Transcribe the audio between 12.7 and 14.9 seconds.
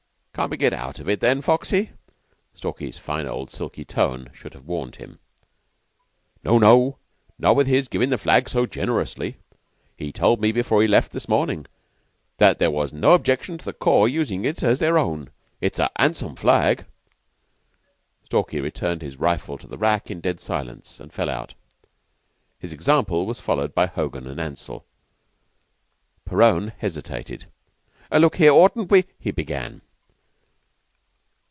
was no objection to the corps usin' it as